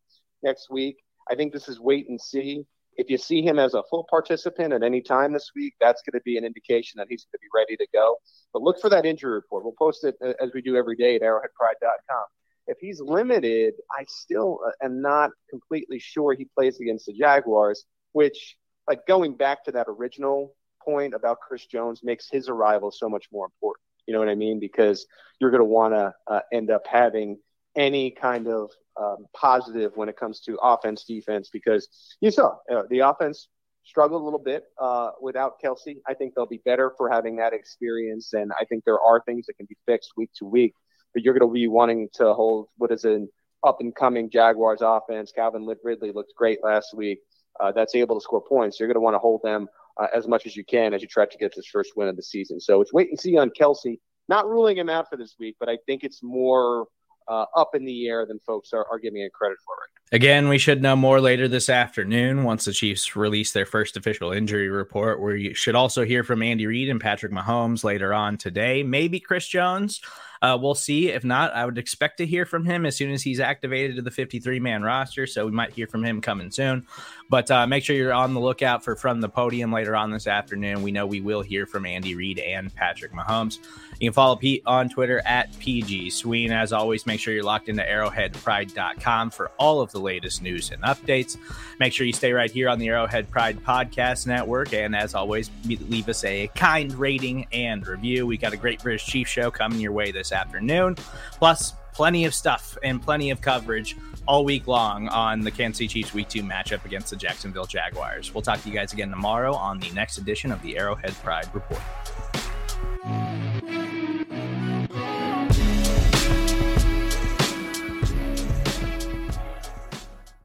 next 0.43 0.71
week. 0.71 0.97
I 1.31 1.35
think 1.35 1.53
this 1.53 1.69
is 1.69 1.81
wait 1.81 2.09
and 2.09 2.21
see. 2.21 2.65
If 2.97 3.09
you 3.09 3.19
see 3.19 3.43
him 3.43 3.59
as 3.59 3.75
a 3.75 3.83
full 3.89 4.07
participant 4.11 4.73
at 4.73 4.83
any 4.83 5.01
time 5.01 5.33
this 5.33 5.53
week, 5.55 5.75
that's 5.81 6.03
going 6.03 6.19
to 6.19 6.23
be 6.25 6.37
an 6.37 6.45
indication 6.45 6.99
that 6.99 7.07
he's 7.09 7.25
going 7.25 7.33
to 7.33 7.39
be 7.39 7.49
ready 7.55 7.77
to 7.77 7.87
go. 7.93 8.17
But 8.53 8.63
look 8.63 8.81
for 8.81 8.91
that 8.91 9.07
injury 9.07 9.33
report. 9.33 9.65
We'll 9.65 9.75
post 9.79 10.05
it 10.05 10.17
uh, 10.23 10.35
as 10.43 10.51
we 10.53 10.61
do 10.61 10.77
every 10.77 10.97
day 10.97 11.17
at 11.17 11.23
arrowheadpride.com. 11.23 12.25
If 12.67 12.79
he's 12.79 13.01
limited, 13.01 13.75
I 13.91 14.05
still 14.09 14.61
uh, 14.67 14.85
am 14.85 15.01
not 15.01 15.31
completely 15.49 15.99
sure 15.99 16.35
he 16.35 16.47
plays 16.55 16.79
against 16.81 17.07
the 17.07 17.13
Jaguars, 17.13 17.85
which, 18.13 18.57
like 18.89 19.07
going 19.07 19.37
back 19.37 19.65
to 19.65 19.73
that 19.73 19.87
original 19.89 20.55
point 20.85 21.15
about 21.15 21.41
Chris 21.41 21.67
Jones, 21.67 22.01
makes 22.03 22.29
his 22.31 22.49
arrival 22.49 22.91
so 22.91 23.09
much 23.09 23.27
more 23.33 23.47
important. 23.47 23.85
You 24.07 24.15
know 24.15 24.21
what 24.21 24.29
I 24.29 24.35
mean? 24.35 24.61
Because 24.61 25.07
you're 25.41 25.51
going 25.51 25.61
to 25.61 25.65
want 25.65 25.95
to 25.95 26.13
uh, 26.27 26.41
end 26.53 26.71
up 26.71 26.87
having 26.87 27.39
any 27.77 28.11
kind 28.11 28.49
of 28.49 28.71
um, 29.01 29.27
positive 29.35 29.93
when 29.95 30.09
it 30.09 30.17
comes 30.17 30.41
to 30.41 30.57
offense, 30.63 31.05
defense, 31.05 31.49
because 31.53 31.89
you 32.21 32.31
saw 32.31 32.57
uh, 32.73 32.83
the 32.91 33.01
offense 33.01 33.49
struggled 33.85 34.21
a 34.21 34.25
little 34.25 34.39
bit 34.39 34.65
uh, 34.81 35.11
without 35.21 35.61
Kelce. 35.63 35.97
I 36.07 36.15
think 36.15 36.35
they'll 36.35 36.47
be 36.47 36.61
better 36.65 36.93
for 36.97 37.11
having 37.11 37.37
that 37.37 37.53
experience, 37.53 38.33
and 38.33 38.53
I 38.61 38.65
think 38.65 38.85
there 38.85 39.01
are 39.01 39.23
things 39.23 39.47
that 39.47 39.55
can 39.55 39.67
be 39.67 39.77
fixed 39.87 40.13
week 40.17 40.31
to 40.37 40.45
week. 40.45 40.75
But 41.15 41.25
you're 41.25 41.35
going 41.37 41.49
to 41.49 41.53
be 41.53 41.67
wanting 41.67 42.09
to 42.15 42.35
hold 42.35 42.69
what 42.77 42.93
is 42.93 43.05
an 43.05 43.29
up 43.67 43.79
and 43.81 43.95
coming 43.95 44.31
Jaguars 44.31 44.81
offense. 44.81 45.33
Calvin 45.35 45.67
Ridley 45.83 46.13
looked 46.13 46.35
great 46.37 46.63
last 46.63 46.95
week. 46.95 47.19
Uh, 47.59 47.73
that's 47.73 47.95
able 47.95 48.19
to 48.19 48.23
score 48.23 48.41
points. 48.41 48.79
You're 48.79 48.87
going 48.87 48.95
to 48.95 49.01
want 49.01 49.15
to 49.15 49.19
hold 49.19 49.41
them 49.43 49.67
uh, 50.01 50.07
as 50.15 50.29
much 50.29 50.47
as 50.47 50.57
you 50.57 50.65
can 50.65 50.95
as 50.95 51.03
you 51.03 51.09
try 51.09 51.27
to 51.27 51.39
get 51.39 51.53
this 51.55 51.67
first 51.67 51.93
win 51.97 52.09
of 52.09 52.17
the 52.17 52.23
season. 52.23 52.61
So 52.61 52.81
it's 52.81 52.93
wait 52.93 53.09
and 53.11 53.19
see 53.19 53.37
on 53.37 53.51
Kelce. 53.51 53.99
Not 54.29 54.49
ruling 54.49 54.77
him 54.77 54.89
out 54.89 55.09
for 55.11 55.17
this 55.17 55.35
week, 55.41 55.57
but 55.59 55.69
I 55.69 55.79
think 55.87 56.05
it's 56.05 56.23
more 56.23 56.87
uh, 57.31 57.47
up 57.57 57.75
in 57.75 57.85
the 57.85 58.09
air 58.09 58.27
than 58.27 58.39
folks 58.41 58.73
are, 58.73 58.85
are 58.91 58.99
giving 58.99 59.23
it 59.23 59.33
credit 59.33 59.57
for 59.65 59.75
right 59.75 60.01
Again, 60.13 60.49
we 60.49 60.59
should 60.59 60.83
know 60.83 60.97
more 60.97 61.21
later 61.21 61.47
this 61.47 61.69
afternoon 61.69 62.43
once 62.43 62.65
the 62.65 62.73
Chiefs 62.73 63.15
release 63.15 63.53
their 63.53 63.65
first 63.65 63.97
official 63.97 64.33
injury 64.33 64.69
report. 64.69 65.23
We 65.23 65.55
should 65.55 65.77
also 65.77 66.05
hear 66.05 66.25
from 66.25 66.43
Andy 66.43 66.67
Reid 66.67 66.89
and 66.89 67.01
Patrick 67.01 67.31
Mahomes 67.31 67.85
later 67.85 68.13
on 68.13 68.37
today. 68.37 68.83
Maybe 68.83 69.21
Chris 69.21 69.47
Jones. 69.47 70.01
Uh, 70.43 70.59
we'll 70.61 70.75
see. 70.75 71.11
If 71.11 71.23
not, 71.23 71.53
I 71.53 71.65
would 71.65 71.79
expect 71.79 72.19
to 72.19 72.27
hear 72.27 72.45
from 72.45 72.65
him 72.65 72.87
as 72.87 72.97
soon 72.97 73.13
as 73.13 73.23
he's 73.23 73.39
activated 73.39 73.97
to 73.97 74.03
the 74.03 74.11
53 74.11 74.59
man 74.59 74.83
roster. 74.83 75.29
So 75.29 75.47
we 75.47 75.53
might 75.53 75.73
hear 75.73 75.87
from 75.87 76.05
him 76.05 76.21
coming 76.21 76.51
soon. 76.51 76.87
But 77.31 77.49
uh, 77.49 77.65
make 77.67 77.85
sure 77.85 77.95
you're 77.95 78.13
on 78.13 78.35
the 78.35 78.41
lookout 78.41 78.83
for 78.83 78.97
From 78.97 79.21
the 79.21 79.29
Podium 79.29 79.73
later 79.73 79.95
on 79.95 80.11
this 80.11 80.27
afternoon. 80.27 80.83
We 80.83 80.91
know 80.91 81.07
we 81.07 81.21
will 81.21 81.43
hear 81.43 81.65
from 81.65 81.87
Andy 81.87 82.17
Reid 82.17 82.41
and 82.41 82.75
Patrick 82.75 83.13
Mahomes. 83.13 83.61
You 84.01 84.09
can 84.09 84.15
follow 84.15 84.35
Pete 84.35 84.63
on 84.67 84.89
Twitter 84.89 85.23
at 85.25 85.57
PG 85.61 86.11
Sween. 86.11 86.51
As 86.51 86.73
always, 86.73 87.07
make 87.07 87.21
sure 87.21 87.33
you're 87.33 87.45
locked 87.45 87.69
into 87.69 87.83
arrowheadpride.com 87.83 89.31
for 89.31 89.53
all 89.59 89.81
of 89.81 89.93
the 89.93 90.01
latest 90.01 90.43
news 90.43 90.73
and 90.73 90.83
updates. 90.83 91.37
Make 91.79 91.93
sure 91.93 92.05
you 92.05 92.13
stay 92.13 92.33
right 92.33 92.51
here 92.51 92.69
on 92.69 92.81
the 92.81 92.89
Arrowhead 92.89 93.31
Pride 93.31 93.63
Podcast 93.63 94.27
Network. 94.27 94.75
And 94.75 94.97
as 94.97 95.15
always, 95.15 95.51
leave 95.67 96.09
us 96.09 96.25
a 96.25 96.49
kind 96.57 96.93
rating 96.95 97.47
and 97.53 97.87
review. 97.87 98.27
We 98.27 98.39
got 98.39 98.53
a 98.53 98.57
great 98.57 98.83
British 98.83 99.07
Chief 99.07 99.29
show 99.29 99.53
coming 99.53 99.79
your 99.79 99.93
way 99.93 100.11
this 100.11 100.33
afternoon. 100.33 100.97
Plus, 101.39 101.75
plenty 102.01 102.25
of 102.25 102.35
stuff 102.35 102.79
and 102.83 103.03
plenty 103.03 103.29
of 103.29 103.43
coverage 103.43 103.95
all 104.27 104.43
week 104.43 104.67
long 104.67 105.07
on 105.09 105.43
the 105.43 105.51
Kansas 105.51 105.77
City 105.77 105.87
Chiefs 105.87 106.15
Week 106.15 106.27
2 106.27 106.43
matchup 106.43 106.83
against 106.87 107.11
the 107.11 107.17
Jacksonville 107.17 107.67
Jaguars. 107.67 108.33
We'll 108.33 108.41
talk 108.41 108.63
to 108.63 108.69
you 108.71 108.75
guys 108.75 108.95
again 108.95 109.11
tomorrow 109.11 109.53
on 109.53 109.79
the 109.81 109.91
next 109.91 110.17
edition 110.17 110.51
of 110.51 110.63
the 110.63 110.79
Arrowhead 110.79 111.13
Pride 111.23 111.51
Report. 111.53 111.83